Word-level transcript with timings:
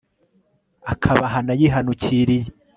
akabahana 0.93 1.51
yihanukiriye 1.59 2.47